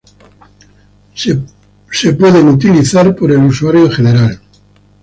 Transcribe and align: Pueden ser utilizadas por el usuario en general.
Pueden 1.13 1.45
ser 1.91 2.45
utilizadas 2.47 3.13
por 3.15 3.31
el 3.31 3.37
usuario 3.45 3.85
en 3.85 3.91
general. 3.91 4.41